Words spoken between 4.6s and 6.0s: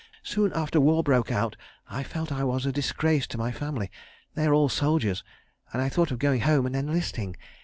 soldiers—and I